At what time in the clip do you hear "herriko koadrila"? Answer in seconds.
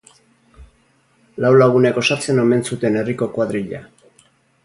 3.01-3.83